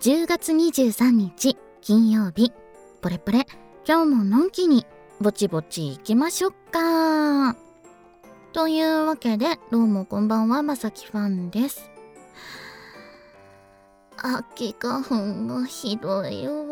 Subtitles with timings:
[0.00, 2.54] 10月23日金曜日。
[3.02, 3.46] ポレポレ。
[3.86, 4.86] 今日ものんきに
[5.20, 7.54] ぼちぼち行きましょうか。
[8.54, 11.90] というわけでどうもこんばんはまさきファンです。
[14.16, 16.64] 秋花粉がひどいよ。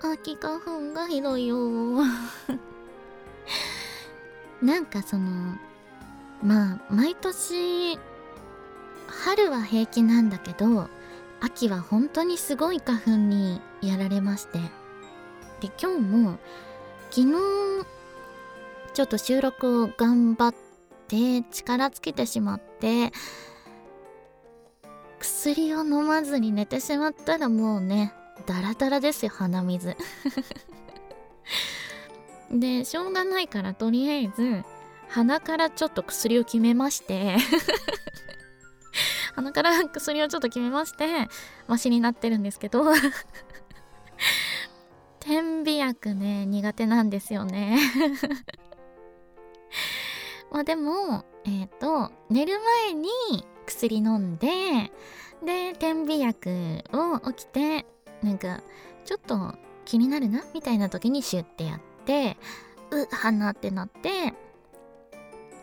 [0.00, 1.58] 秋花粉がひどいよ。
[4.62, 5.54] なんかその
[6.42, 7.98] まあ毎年
[9.06, 10.88] 春は平気なんだけど
[11.40, 14.58] 秋は本当にすごい花粉にやられまして。
[15.60, 16.38] で今日も
[17.10, 17.86] 昨日
[18.94, 20.54] ちょっと収録を頑張っ
[21.08, 23.12] て力尽きてしまって
[25.18, 28.12] 薬を飲まずに寝てしまったらもうね
[28.46, 29.96] ダラダラですよ鼻水。
[32.50, 34.64] でしょうがないからとりあえず
[35.08, 37.36] 鼻からちょっと薬を決めまして。
[39.38, 41.28] 鼻から薬をちょっと決めまして
[41.68, 42.84] マシになってるんですけど。
[45.20, 47.78] 点鼻薬ね苦手なんですよね。
[50.50, 53.08] まあでもえっ、ー、と寝る前に
[53.66, 54.90] 薬飲んで
[55.44, 57.86] で点鼻薬を起きて
[58.22, 58.62] なんか
[59.04, 60.42] ちょっと気になるな？
[60.52, 62.36] みたいな時にシュッてやって
[62.90, 64.34] う鼻ってなって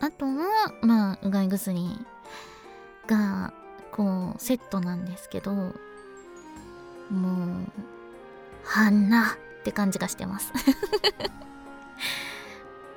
[0.00, 2.06] あとはまあうがい薬
[3.06, 3.52] が
[3.96, 5.72] こうセットなんですけどもう
[8.64, 10.52] 鼻って感じがしてます。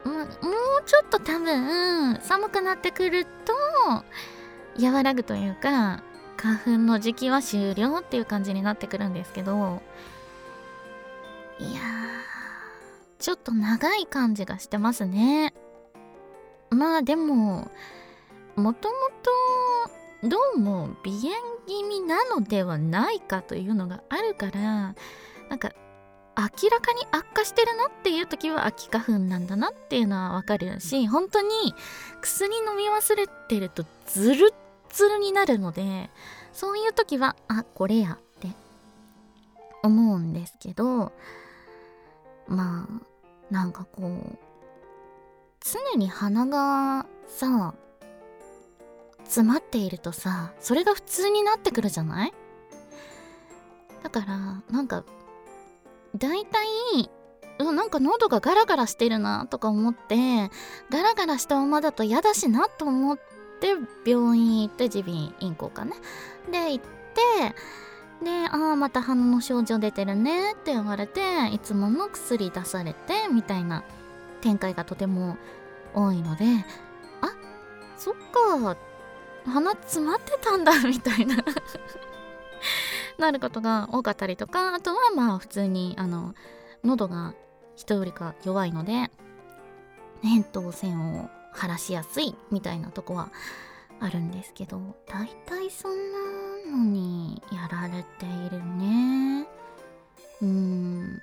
[0.03, 0.27] もう
[0.85, 3.53] ちょっと多分寒くなってくると
[4.81, 6.01] 和らぐというか
[6.37, 9.81] 花粉の時期は終了っていう感じになってくるんですけど
[11.59, 11.81] いや
[13.19, 15.53] ちょっと長い感じがしてますね。
[16.69, 17.69] まあでも
[18.55, 19.31] もともと
[20.23, 21.33] どうも鼻炎
[21.65, 24.95] 気味なのではないかというのがあるから
[25.49, 25.71] なんか
[26.35, 31.49] 明らかに悪化してるなっていう時は秋花粉なんだなっていうのはわかるし本当に
[32.21, 34.53] 薬飲み忘れてるとズルッ
[34.89, 36.09] ツルになるので
[36.51, 38.49] そういう時はあこれやって
[39.83, 41.13] 思うんですけど
[42.47, 44.37] まあなんかこう
[45.61, 47.73] 常に鼻がさ
[49.29, 52.33] 詰まっているとさそれが普通になってくるじゃない？
[54.01, 55.03] だからなんか
[56.17, 56.65] 大体
[57.59, 60.49] うなんか喉がガラガラしてるなとか思って
[60.89, 63.19] ガラガラしたままだと嫌だしなと思っ
[63.61, 63.75] て
[64.09, 65.93] 病院行って耳鼻咽喉科ね。
[66.51, 67.55] で行って
[68.25, 73.83] で「ああまた鼻の症状出てるね」って言われていつもの薬出されてみたいな
[74.41, 75.37] 展開がとても
[75.93, 76.45] 多いので
[77.21, 77.29] あ
[77.97, 78.57] そっか
[79.49, 81.37] 鼻詰まってたんだみたいな。
[83.17, 86.35] なることが多かったりとかあとはまあ普通にあの
[86.83, 87.33] 喉が
[87.75, 89.11] 人よりか弱いので
[90.23, 93.29] 扁桃腺を晴らしやすいみたいなとこは
[93.99, 96.13] あるんですけど大体そん
[96.71, 99.47] なのにやられているね。
[100.41, 101.21] うん。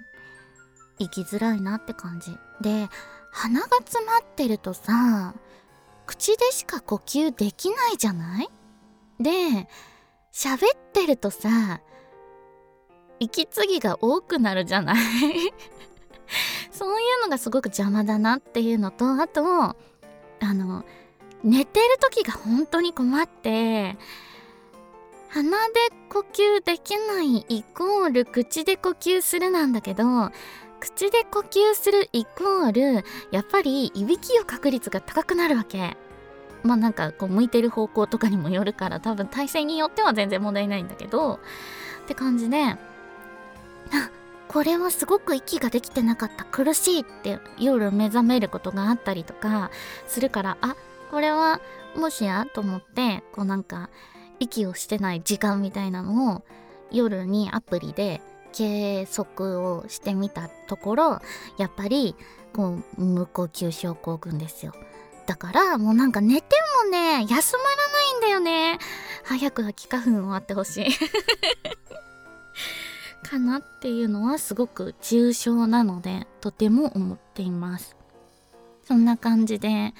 [0.98, 2.36] 生きづらいなって感じ。
[2.60, 2.88] で
[3.32, 5.34] 鼻が詰まってるとさ
[6.06, 8.48] 口でしか呼吸できないじゃない？
[9.20, 9.68] で
[10.32, 11.80] 喋ってるとさ
[13.18, 14.96] 息継ぎが多くなるじゃない？
[16.70, 19.76] そういうのがすごく邪魔だなっていうのとあとあ
[20.40, 20.84] の
[21.42, 23.96] 寝てる時が本当に困って
[25.28, 25.74] 鼻で
[26.10, 30.04] 呼吸できないイコール口で呼吸するなんだけど
[30.86, 35.96] 口で呼吸するイコールやっぱりいびきを確率が高くなるわけ。
[36.62, 41.38] まあなんかこう向いてる方向とかにもよるから多分体勢によっては全然問題ないんだけどっ
[42.06, 42.78] て感じであ
[44.48, 49.70] これはすごく息ができてなかった苦しいって夜目覚めることがあったりとか
[50.08, 50.76] するからあ
[51.12, 51.60] これは
[51.96, 53.90] もしやと思ってこうなんか
[54.40, 56.42] 息をしてない時間みたいなのを
[56.90, 58.20] 夜にアプリで
[58.56, 61.20] 計測をしてみたところ
[61.58, 62.16] やっぱり
[62.54, 64.72] こう無呼吸症候群ですよ。
[65.26, 66.46] だからもうなんか寝て
[66.84, 68.78] もね休まらないんだよね。
[69.24, 70.86] 早く秋花粉終わってほしい。
[73.28, 77.96] かなっていうのはすごく重症なのでとても思っています。
[78.84, 79.92] そんな感じで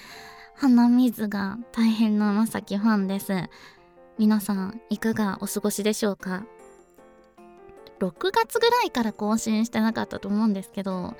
[0.55, 3.32] 鼻水が大変なまさきファンです。
[4.17, 6.47] 皆さんいかがお過ごしでしょうか？
[8.01, 11.15] 6月ぐらいから更新してなかったと思うんですけど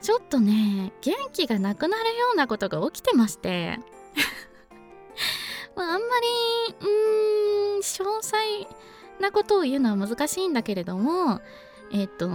[0.00, 3.78] ちょっとね元気がなくなるようなことが起きてまして。
[5.74, 8.36] まあんまりうーん詳細
[9.20, 11.40] なことを言うのは難しいんだけれども
[11.92, 12.28] えっ、と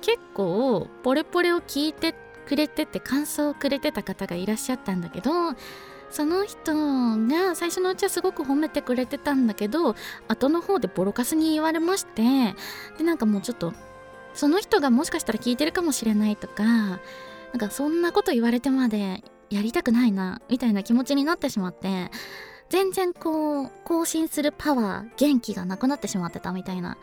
[0.00, 2.14] 結構ポレポレを聞いて
[2.46, 5.30] くれてて感想をくれてた方がいらっしゃったんだけど
[6.10, 9.94] その人が最初のうちはすごく褒めてくれてたんだけど
[10.28, 12.22] 後の方でボロカスに言われまして
[12.96, 13.72] でなんかもうちょっと
[14.34, 16.98] その人がもしかしたら聞いてるかもしれないとかな
[17.54, 22.10] んかそんなこと言われてまでやりたくないなみたいな気持ちになってしまって
[22.68, 26.98] 全然こう更新するパワー元気がなくなってしまってたみたいな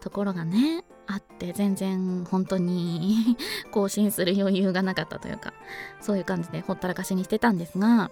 [0.00, 3.36] ところがねあって全然本当に
[3.72, 5.52] 更新する余裕がなかったというか
[6.00, 8.10] そういう感じでほったらかしにしてたんですが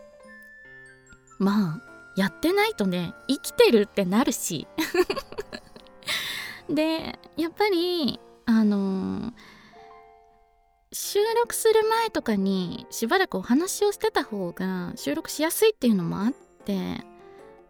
[1.41, 4.69] まあやってないとね生きてるってなるし。
[6.69, 9.33] でやっぱりあのー、
[10.93, 16.33] 収録する前とかにしばらくお話をしてた方が収録しやすいっていうのもあっ
[16.65, 17.05] て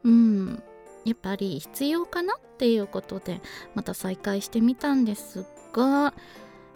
[0.04, 0.62] うん。
[1.04, 3.40] やっぱり必要かなっていうことで
[3.74, 6.12] また再開してみたんですが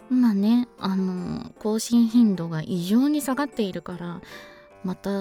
[0.09, 4.21] まあねあの更新頻度が異常に下がっているから
[4.83, 5.11] また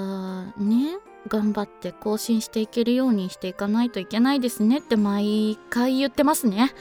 [0.59, 0.97] ね
[1.29, 6.73] 頑張って更新していけるようにしていかないといけないですねって毎回言ってますね。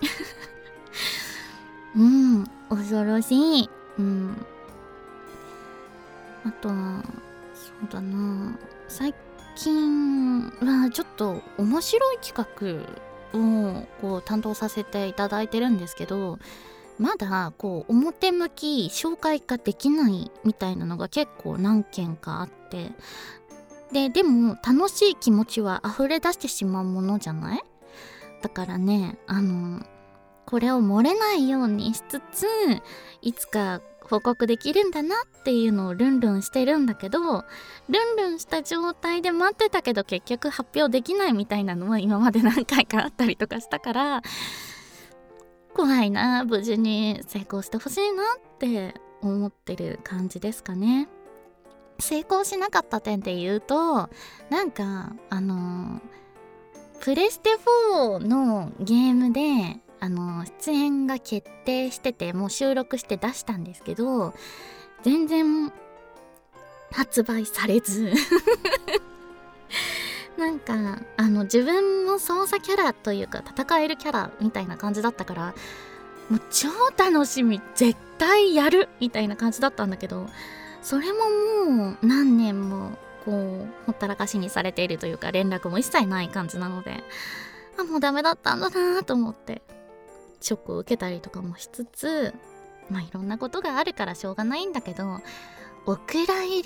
[1.96, 3.70] うん恐ろしい。
[3.98, 4.46] うん。
[6.44, 7.02] あとは
[7.54, 8.58] そうだな。
[8.88, 9.14] 最
[9.56, 12.84] 近はちょっと面白い企
[13.32, 16.38] 画をこう担当させていただいてるんですけど
[16.98, 22.92] まだこう表向き紹介ができないみたいなのが結構何件かあって
[23.92, 27.62] ででも楽しい気持ちは溢れ出してしまうものじゃない？
[28.42, 29.84] だからねあの
[30.46, 32.46] これを漏れないようにしつつ
[33.22, 44.22] いつか報告できるんだなっていうのをルンルンしてるんだけどルンルンした状態で待ってたけど結局発表できないみたいなのは今まで何回かあったりとかしたから
[45.74, 51.08] 怖いな無事に成功してほしいなって思ってる感じですかね。
[52.00, 54.08] 成功しなかった点で言うと
[54.50, 56.00] なんかあの
[57.00, 57.50] プレステ
[57.96, 64.32] 4のゲームであの出演が決定しててもう収録して出したんですけど
[65.02, 65.72] 全然
[66.90, 68.12] 発売されず。
[70.38, 75.54] なんかあの自分の操作キャラというか戦えるキャラみたいな感じだったから
[76.30, 77.60] もう超楽しみ。
[77.74, 80.28] 絶対やるみたいな感じだったんだけど
[80.82, 82.92] それももう何年も
[83.24, 87.02] こうほったらかしにされているというか連絡も一切ない感じなので
[87.78, 89.62] あもうダメだったんだなと思って
[90.40, 92.34] ショックを受けたりとかもしつつ
[92.90, 95.20] まあいろんなことがあるからしょうがないんだけど
[95.86, 96.62] お蔵入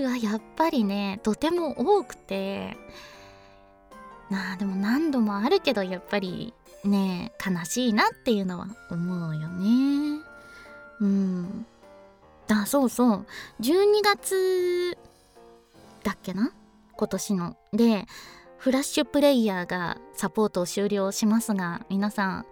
[0.00, 2.76] りはやっぱりねとても多くて
[4.30, 6.54] なあでも何度もあるけどやっぱり
[6.84, 10.20] ね悲しいなっていうのは思うよね。
[11.00, 11.66] うん。
[12.48, 13.26] あそうそう。
[13.60, 14.98] 12月
[16.02, 16.52] だっけな？
[16.96, 17.56] 今年の。
[17.72, 18.06] で
[18.58, 22.46] フラッシュプレイヤーがサポートを終了しますが皆さん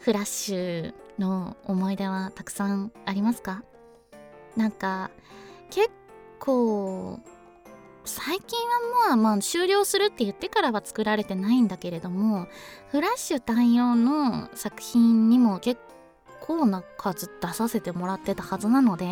[0.00, 3.62] フラッシュの思い出はたくさんありますか？
[4.56, 5.10] なんか
[5.70, 5.90] 結
[6.38, 7.20] 構
[8.04, 12.48] 最近はまあまあ終了するって言ってからは作られてないんだけれども
[12.90, 15.80] フラッシュ対応の作品にも結
[16.42, 19.06] 構な数出させてもらってたはずなので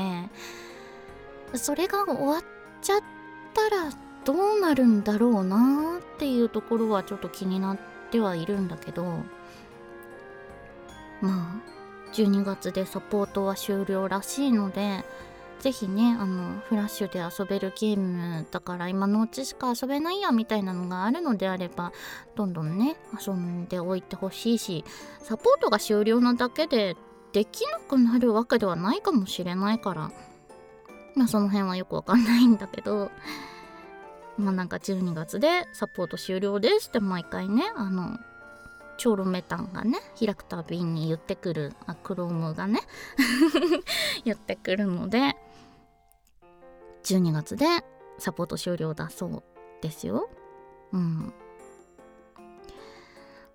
[1.55, 2.45] それが終わっ
[2.83, 3.01] ちゃっ
[3.55, 3.91] たら
[4.25, 7.79] どうなるんだろうなっていうところはちょっと気になっ
[8.11, 9.05] てはいるんだけど
[11.21, 11.71] まあ
[12.13, 15.05] 12月でサポートは終了らしいので
[15.61, 21.93] 是非ねあのフラッシュで遊べるゲームだから今のうちしか遊べないやみたいなのがあるのであれば
[22.35, 24.85] どんどんね遊んでおいてほしいし
[25.23, 26.97] サポートが終了なだけで
[27.33, 30.11] できなくなるわけではないかもしれないから。
[31.15, 33.11] まあその辺はよくわかんないんだけど。
[34.39, 38.19] まあなんか12月でサポート終了ですって毎回ねあの
[38.97, 42.81] 超ロメタンがね開くたびに言ってくるあクロームがね
[44.25, 45.37] 言ってくるので
[47.05, 47.67] 12月で
[48.19, 49.43] サポート終了だそう
[49.83, 50.29] ですよ。
[50.93, 51.33] うん。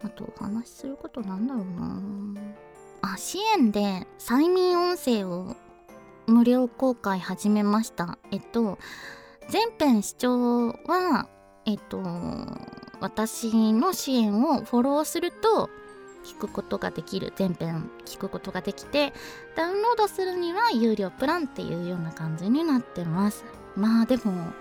[0.03, 2.01] あとお話しすることなんだろうな。
[3.13, 5.55] あ支援で催眠音声を
[6.25, 8.17] 無料公開始めました。
[8.31, 8.79] えっと
[9.49, 11.27] 全編視聴は
[11.65, 12.01] えっと
[12.99, 15.69] 私の支援をフォローすると
[16.23, 17.31] 聞くことができる。
[17.35, 19.13] 全編聞くことができて
[19.55, 23.45] ダウンロードするには有料プランっていうような感じになってます。
[23.75, 24.51] まあでも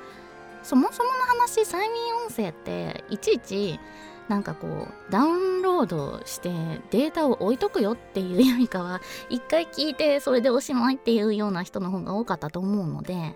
[0.63, 3.81] そもそもの話催眠音声っていちいち
[4.29, 6.51] なんかこうダウンロードして
[6.91, 13.35] データを置いとくよっていうよりかは一回聞いてそれでおしまいっていうような人の方が多かったと思うので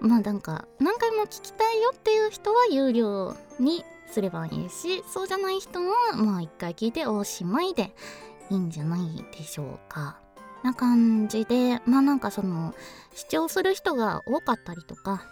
[0.00, 7.94] まあなんか何回も聞きたいよっていう人は有料にすればいいしそうじゃない人はまあ一回聞いておしまいで
[8.50, 9.00] いいんじゃない
[9.36, 10.18] でしょうか。
[10.62, 12.74] な感じでまあなんかその
[13.14, 15.22] 視聴する人が多かったりとか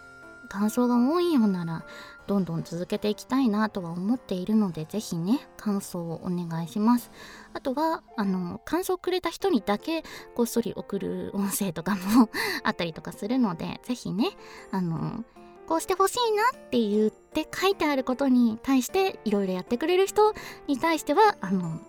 [0.49, 1.85] 感想が多いようなら
[2.27, 7.09] どんどん続けていきたいなとは思っているので是非ね感想をお願いします。
[7.53, 10.03] あとはあの感想をくれた人にだけ
[10.35, 12.29] こっそり送る音声とかも
[12.63, 14.29] あったりとかするので是非ね
[14.71, 15.23] あの
[15.67, 20.33] こうしてほしいなって言って書いてあることに対していろいろやってくれる人
[20.67, 21.79] に対してはあの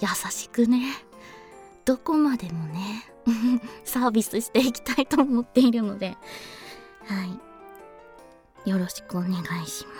[0.00, 0.92] 優しくね
[1.84, 3.04] どこまでもね
[3.84, 6.16] サービスしていきたいと思っているので
[7.06, 7.51] はい。
[8.64, 9.92] よろしくお願いしま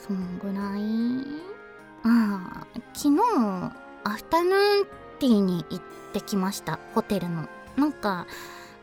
[0.00, 0.08] す。
[0.08, 1.24] そんぐらい？
[2.02, 3.22] ああ昨日
[4.04, 4.84] アフタヌーン
[5.20, 5.80] ティーに行っ
[6.12, 6.80] てきました。
[6.94, 7.48] ホテルの。
[7.76, 8.26] なんか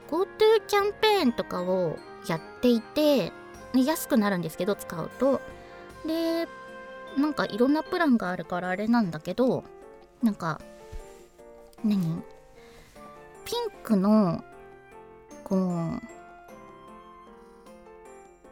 [0.10, 0.28] GoTo
[0.66, 3.32] キャンペーンとかをやっていて
[3.76, 5.42] 安くなるんですけど使うと。
[6.06, 6.48] で
[7.18, 9.66] なんかいろんなプランがあるからあれなんだけど
[10.24, 10.62] なんか
[11.84, 12.24] 何？
[13.44, 14.44] ピンクの
[15.44, 16.02] こう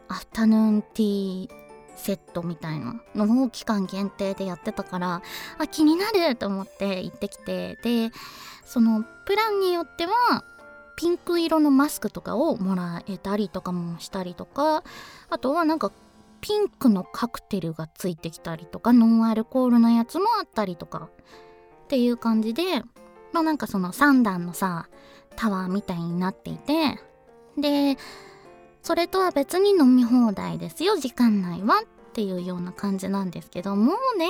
[0.09, 1.49] アフタヌーンティー
[1.95, 5.21] セットみたいなのを期間限定でやってたから
[5.57, 8.11] あ気になると思って行ってきてで
[8.65, 10.43] そのプランによっては
[10.95, 14.83] ピンク色のマスクとかをもらえたりとかもしたりとか
[15.29, 15.91] あとはなんか
[16.41, 21.09] ピンクのカクテルがついてきたりとかノンアルコールのやつもあったりとか
[21.83, 22.81] っていう感じで
[23.33, 24.87] まあなんかその3段のさ
[25.35, 26.99] タワーみたいになっていて
[27.57, 27.97] で
[28.89, 34.25] それとは別に飲み放題ですよ時間内はっていうような感じなんですけどもうね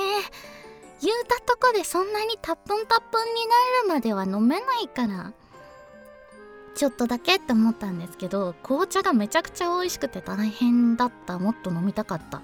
[1.00, 5.32] 言うたとこでそんなにタップンタップンになるまでは飲めないから
[6.74, 11.38] ちょっとだけって思ったんですけど紅茶がめちゃくちゃ美味しくて大変だった。
[11.38, 12.42] もっと飲みたかった。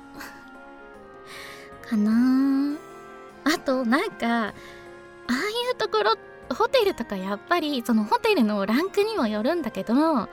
[1.87, 2.79] かな。
[3.45, 4.55] あとなんかああい
[5.71, 6.15] うところ
[6.55, 10.31] ホテルとかやっぱりそのホテルのランクにもよるんだけど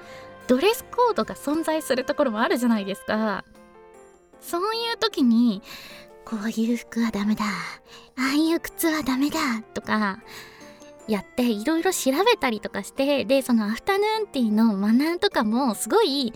[0.48, 3.44] ドレスコードが存在するところもあるじゃないですか。
[4.40, 5.62] そういう時に
[6.26, 7.46] こういう服はダメだ。
[7.46, 7.50] あ
[8.18, 9.40] あいう靴はダメだ。
[9.74, 10.20] とか
[11.08, 16.34] やっていろいろ調べたりとかしてでそのアフタヌーンティーのマナーとかもすごい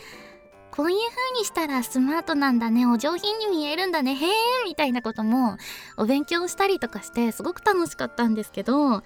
[0.71, 2.85] こういう風にしたらスマートなんだね。
[2.85, 4.15] お上品に見えるんだね。
[4.15, 4.29] へえ
[4.65, 5.57] みたいなことも
[5.97, 9.01] お勉強したりとかしてすごく楽しかったんですけど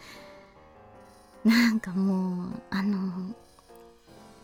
[1.43, 3.35] なんかもうあの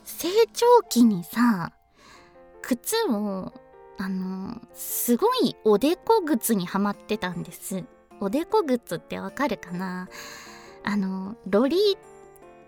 [0.08, 1.74] 成長期にさ
[2.62, 3.54] 靴を
[4.00, 7.84] あのすごいおでこ靴にはまってたんです。
[8.20, 10.08] おでこ靴ってわかるかな？
[10.84, 11.98] あのロリー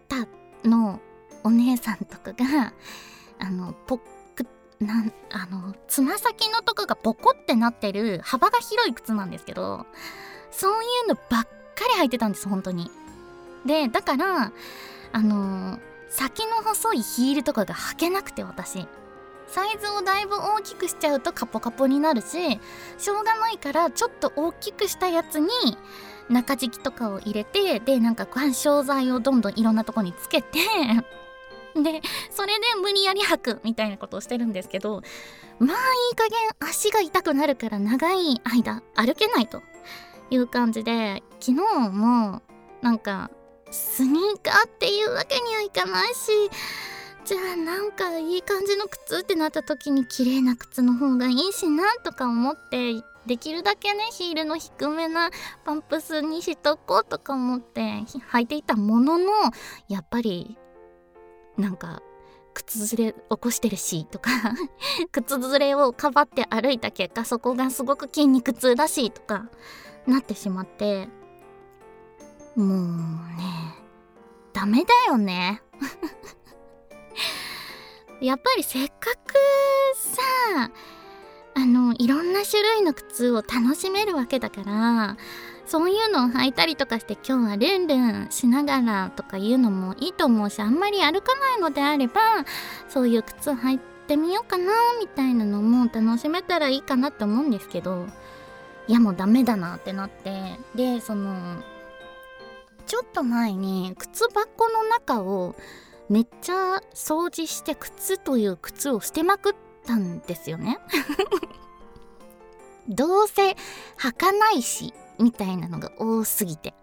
[0.10, 0.28] タ
[0.68, 1.00] の
[1.44, 2.74] お姉さんとかが
[3.40, 4.00] あのポッ
[4.36, 4.46] ク
[4.84, 9.86] なんあのつま先のとこがポコってなってる幅が広い靴なんですけど
[10.52, 11.50] そういうのばっか
[11.96, 12.92] り履いてたんです本当に。
[13.66, 14.52] でだから
[15.14, 18.88] あの先の細いヒールとかが履けなくて私。
[19.50, 22.60] サイズをだいぶ大きくしちゃうとカポカポになるし
[23.00, 25.48] しょうがないからちょっと大きくしたやつに
[26.30, 30.60] 中敷きとかを入れてでなんか干渉剤をどんどんいろんなとこにつけて
[31.74, 35.02] でそれで無理やり履くみたいなことをしてるんですけど
[35.58, 35.80] まあい
[36.14, 39.64] い加減足が痛くなるから長い間歩けないと
[40.30, 42.44] いう感じで昨日も
[42.82, 43.32] なんか
[43.72, 46.32] スニーカーっていうわけにはいかないし
[47.26, 55.30] じゃあなんかいい感じの靴ってなった時に綺麗な靴の方がいいしなとか思ってできるだけねヒールの低めな
[55.64, 57.82] パンプスにしとこうとか思って
[58.32, 59.30] 履いていたものの
[59.88, 60.58] やっぱり
[61.58, 62.02] なんか
[62.56, 64.32] 靴ずれ起こしてるしとか
[65.12, 69.50] 靴ずれをかばって歩いた結果そこがすごく筋肉痛だしとか
[70.08, 71.10] なってしまって
[72.60, 72.78] もう
[73.38, 73.74] ね
[74.52, 75.62] ダメだよね。
[78.20, 79.34] やっぱりせっかく
[79.96, 80.70] さ
[81.56, 85.16] あのいろんな種類の靴を楽しめるわけだから
[85.66, 92.20] そういうのを履いたりとかして今日はルンルンしながらとかいうのもいいと思うしあんまり歩かないのであれば
[92.90, 98.06] そういう靴を履いてみようかなみたいなのも楽しめたらいいかなって思うんですけど
[98.88, 101.64] いやもうダメだなってなってでその
[102.90, 105.56] ちょっと前に靴箱の中を
[106.10, 109.54] めっちゃ掃除して靴という靴を捨てまくっ
[109.86, 110.80] たんですよね。
[112.90, 113.56] どうせ
[114.00, 116.74] 履かないしみたいなのが多すぎて。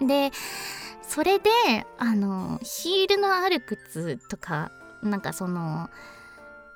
[0.00, 0.32] で
[1.00, 1.48] それで
[1.96, 5.90] あのヒールのある靴とかなんかその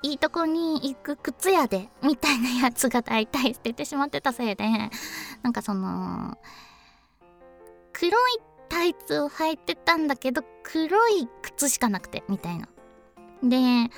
[0.03, 4.65] いいとこに行く靴屋でみたいなやつが大体捨ててしまってたせいで
[5.43, 6.39] なんかその
[7.93, 12.69] 黒いタイツを履いてたんだけど黒い靴しかなくてみたいな。
[13.43, 13.91] で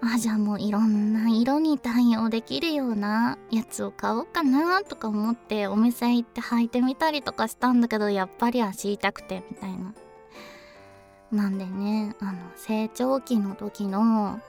[0.00, 9.94] あじゃあもういろんな色に対応できるようなやつを買おうかなとか思ってお店行って履いてみたりとかしたんだけどやっぱり足痛くてみたいな。
[11.32, 14.40] なんでねあの成長期の時の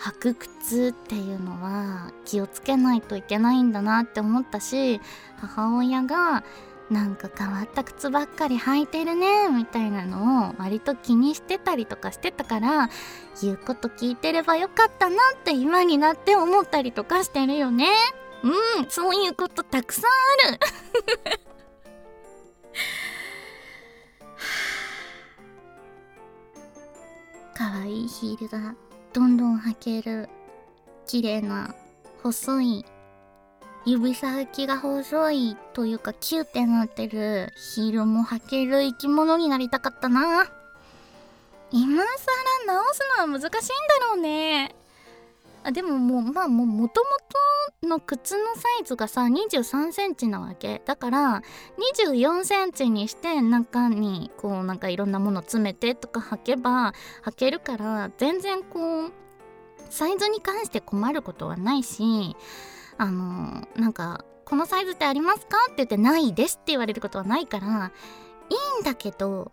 [0.00, 5.00] 履く靴っていうのは気をつけないといけないんだなって思ったし
[5.38, 6.42] 母親が
[6.92, 12.90] なんか変わった靴ばっかり履いてるねみたいなのを割と気にしてたりとかしてたから
[13.40, 17.88] 言うこと聞いてればよかったなって今になって思ったりとかしてるよね。
[18.42, 20.04] うんそういうことたくさん
[20.48, 20.58] ある。
[27.54, 28.74] かわいいヒールが
[29.14, 30.28] どんどん履ける
[31.06, 31.74] 綺麗な
[32.22, 32.84] 細い
[33.84, 40.50] 指先が細いというかキューってなってるヒールも履ける生き物になりたかったな。
[41.72, 42.04] 今更
[42.66, 44.74] 直すのは難しいんだろうね。
[45.64, 50.80] あでももうまあもう元々の靴のサイズがさ23センチなわけ。
[50.84, 51.42] だから
[52.04, 59.12] 24センチにして中にこうなんかいろんなもの詰めてとか履けば履けるから全然こう
[59.90, 62.36] サイズに関して困ることはないし
[63.02, 67.90] あのなんか「このサイズってありますか?」って言って「ないです」って言われることはないから
[68.48, 69.50] いいんだけど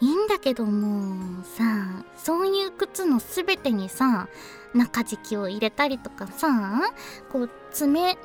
[0.00, 4.28] いいんだけどもうさそういう靴の全てにさ
[4.74, 6.92] 中敷きを入れたりとかさ
[7.32, 8.18] こう爪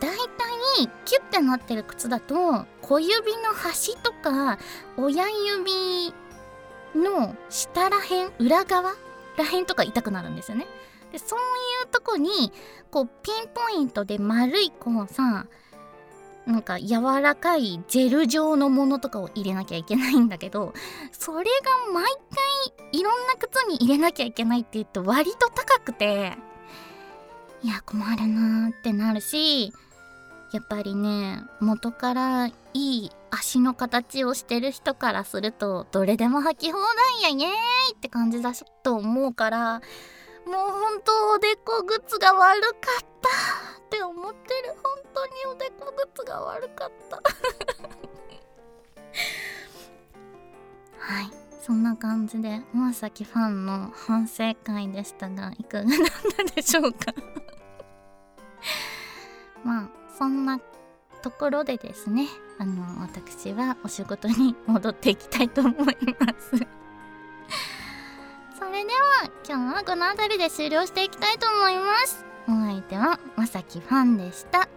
[0.00, 4.58] 大体キュッてなってる靴だと小指の端とか
[4.96, 6.14] 親指
[6.94, 8.94] の下らへん裏側
[9.36, 10.66] らへんとか痛くなるんですよね。
[11.12, 11.42] でそうい
[11.84, 12.52] うとこに
[12.90, 15.46] こうピンポイントで丸いこうさ
[16.46, 20.74] なんか柔らかいジェル状のものとかを入れなきゃいけないんだけど
[21.10, 26.36] それが毎回いろんな靴に入れなきゃいけないって言うと割と高くて
[27.62, 29.72] いや困るなーってなるし
[30.52, 36.78] やっぱりね元からいい足の形をしてる人からするとどれでも履き放
[37.18, 37.52] 題やイエーイ
[37.96, 39.80] って感じだしと思うから
[40.46, 42.68] もう本当おでこ靴が悪か
[43.02, 43.28] った
[43.80, 44.74] って思ってる。
[44.82, 47.16] 本当におでこ靴が悪かった。
[50.98, 51.30] はい。
[51.60, 55.98] そんな感じでまさきファンの反省会でしたがいかがだっ
[56.46, 57.12] たでしょうか？
[59.64, 60.60] まあそんな
[61.22, 62.28] ところでですね
[62.60, 66.52] あの私はお仕事に戻っていきたいと思います。
[69.48, 72.24] 今日はこの辺りで終了していきたいと思います。
[72.48, 74.68] お相手はまさきファンでした。